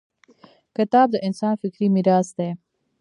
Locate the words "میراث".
1.95-2.27